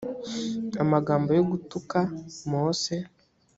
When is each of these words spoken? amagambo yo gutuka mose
amagambo 0.83 1.29
yo 1.37 1.43
gutuka 1.51 1.99
mose 2.51 2.93